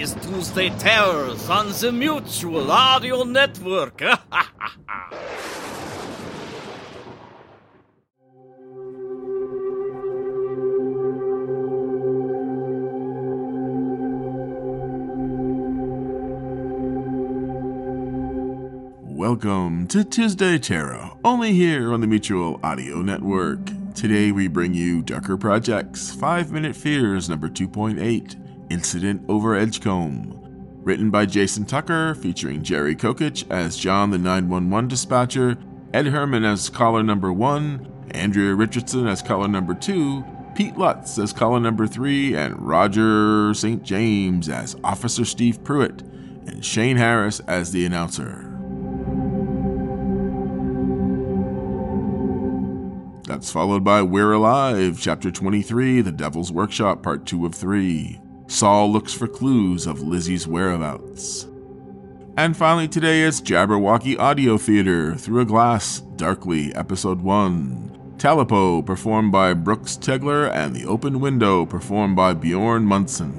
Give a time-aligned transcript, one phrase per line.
[0.00, 4.00] Is Tuesday Terrors on the Mutual Audio Network.
[19.02, 23.60] Welcome to Tuesday Terror, only here on the Mutual Audio Network.
[23.94, 30.36] Today we bring you Darker Projects 5 Minute Fears number 2.8 Incident Over Edgecombe.
[30.82, 35.58] Written by Jason Tucker, featuring Jerry Kokich as John the 911 dispatcher,
[35.92, 41.32] Ed Herman as caller number 1, Andrea Richardson as caller number 2, Pete Lutz as
[41.32, 43.82] caller number 3, and Roger St.
[43.82, 46.02] James as Officer Steve Pruitt,
[46.46, 48.46] and Shane Harris as the announcer.
[53.26, 58.20] That's followed by We're Alive, Chapter 23, The Devil's Workshop, Part 2 of 3.
[58.50, 61.46] Saul looks for clues of Lizzie's whereabouts.
[62.36, 68.16] And finally, today is Jabberwocky Audio Theater Through a Glass, Darkly, Episode 1.
[68.18, 73.32] Talipo, performed by Brooks Tegler, and The Open Window, performed by Bjorn Munson.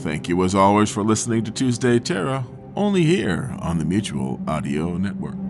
[0.00, 2.44] Thank you as always for listening to Tuesday Terror,
[2.76, 5.49] only here on the Mutual Audio Network.